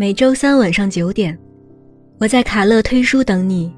[0.00, 1.38] 每周三晚上九点，
[2.18, 3.70] 我在卡乐推书等你，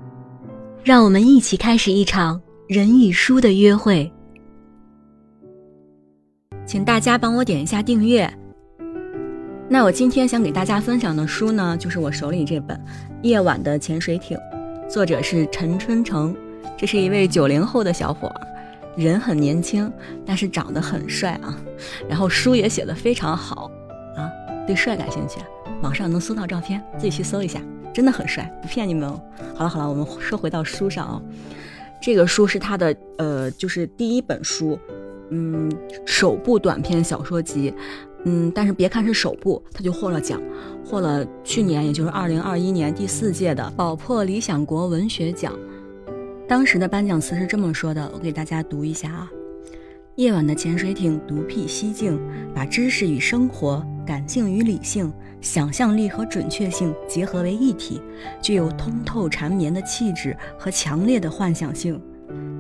[0.85, 4.09] 让我们一起开始一场人与书的约会。
[6.65, 8.33] 请大家帮我点一下订阅。
[9.69, 12.77] 那我今天想给大家分享的书呢，就是我手里这本
[13.23, 14.39] 《夜晚的潜水艇》，
[14.89, 16.33] 作者是陈春成，
[16.77, 18.47] 这是一位九零后的小伙儿，
[18.95, 19.93] 人很年轻，
[20.25, 21.59] 但是长得很帅啊。
[22.09, 23.69] 然后书也写得非常好
[24.15, 24.31] 啊，
[24.69, 25.41] 对帅感兴趣。
[25.83, 27.61] 网上能搜到照片，自己去搜一下，
[27.93, 29.21] 真的很帅，不骗你们哦。
[29.55, 31.23] 好了好了，我们说回到书上啊，
[32.01, 34.79] 这个书是他的呃，就是第一本书，
[35.31, 35.71] 嗯，
[36.07, 37.75] 首部短篇小说集，
[38.25, 40.41] 嗯，但是别看是首部，他就获了奖，
[40.85, 45.53] 获了去年也就是二零二一年第四届的宝珀理想国文学奖。
[46.49, 49.31] 当时的颁奖词是这么说的，我给大家读一下啊。
[50.17, 52.21] 夜晚的潜水艇独辟蹊径，
[52.55, 58.01] 把知识与生活、感性与理性、想象力和准确性结合为一体，
[58.41, 62.01] 具有通透缠绵的气质和强烈的幻想性。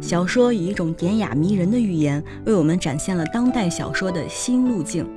[0.00, 5.08] 小说以一种典雅迷人的语言，为我们展现了当代小说的新路径。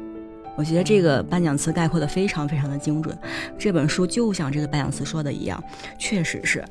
[0.55, 3.17] 我觉得这个颁奖词概括的非常非常的精准，
[3.57, 5.61] 这本书就像这个颁奖词说的一样，
[5.99, 6.63] 确实是，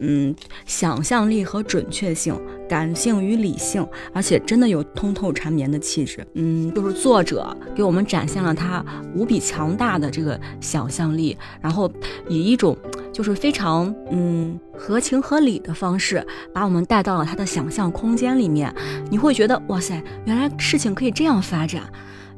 [0.00, 0.34] 嗯，
[0.64, 2.34] 想象力和准确性，
[2.68, 8.84] 感性与理性，而且真的有通透缠绵的气质，嗯，就是作者给我们展现了他
[9.14, 11.90] 无比强大的这个想象力，然后
[12.28, 12.76] 以一种
[13.12, 18.74] 就是非常嗯合情合理的方式，把我们带到了他的想象空间里面，
[19.10, 21.82] 你会觉得哇塞，原来事情可以这样发展。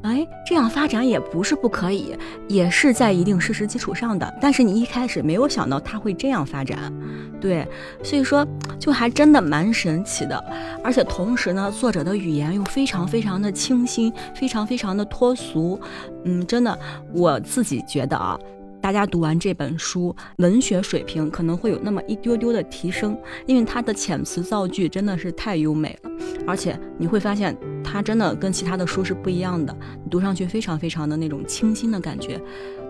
[0.02, 2.16] 哎，这样发展也不是不可以，
[2.48, 4.32] 也是在一定事实基础上的。
[4.40, 6.92] 但是你一开始没有想到它会这样发展，
[7.40, 7.66] 对，
[8.02, 8.46] 所以说
[8.78, 10.42] 就还真的蛮神奇的。
[10.84, 15.80] 而且同时呢，作者的语言又非常非常的清新，非常非常的脱俗。
[16.24, 16.78] 嗯，真的，
[17.12, 18.38] 我自己觉得啊。
[18.80, 26.10] 大家读完这本书，文学水平可能会有那么一丢丢的提升，因为它的遣词造句真的是太优美了，
[26.46, 29.74] 而且你会发现它真的跟其他的书是不一样的，
[30.04, 32.40] 你读上去非常非常的那种清新的感觉，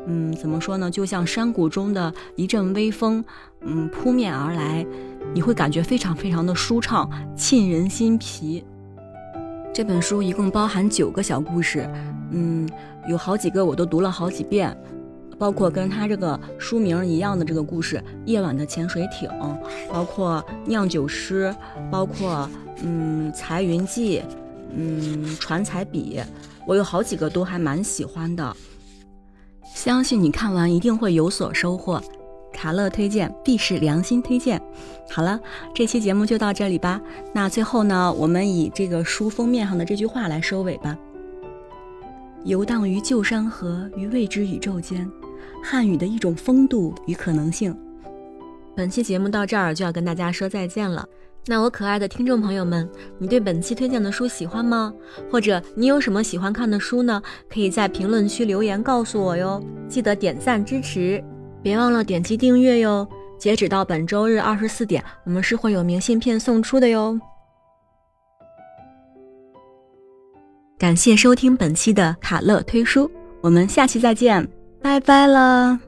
[0.06, 0.90] 嗯，怎么说呢？
[0.90, 3.24] 就像山谷中的一阵微风，
[3.60, 4.84] 嗯，扑面而来，
[5.32, 8.64] 你会感觉非常非常的舒畅，沁人心脾。
[9.72, 11.88] 这本书一共包含九个小故事，
[12.32, 12.68] 嗯，
[13.08, 14.76] 有好几个我都读了好几遍。
[15.38, 19.30] 包括跟他这个书名一样的这个故事，《夜晚的潜水艇》，
[19.88, 21.54] 包括酿酒师，
[21.92, 22.50] 包括
[22.82, 24.18] 嗯《财云记》，
[24.74, 26.18] 嗯《传彩笔》，
[26.66, 28.56] 我有好几个都还蛮喜欢的，
[29.74, 32.02] 相信你看完一定会有所收获。
[32.52, 34.60] 卡乐推荐必是良心推荐。
[35.10, 35.38] 好了，
[35.74, 37.00] 这期节目就到这里吧。
[37.32, 40.96] 那最后呢，我们以这个书封面上的这句话来收尾吧：
[42.44, 45.08] 游荡于旧山河与未知宇宙间。
[45.62, 47.76] 汉语的一种风度与可能性。
[48.74, 51.06] 本期节目到这儿就要跟大家说再见了。
[51.50, 52.86] 那我可爱的听众朋友们，
[53.16, 54.92] 你对本期推荐的书喜欢吗？
[55.30, 57.22] 或者你有什么喜欢看的书呢？
[57.48, 59.62] 可以在评论区留言告诉我哟。
[59.88, 61.24] 记得点赞支持，
[61.62, 63.08] 别忘了点击订阅哟。
[63.38, 67.18] 截止到本周日二十四点，我们是会有明信片送出的哟。
[70.76, 73.10] 感谢收听本期的卡乐推书，
[73.40, 74.46] 我们下期再见。
[74.82, 75.87] 拜拜了。